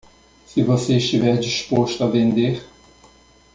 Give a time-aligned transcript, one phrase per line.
[0.47, 2.63] Se você estiver disposto a vender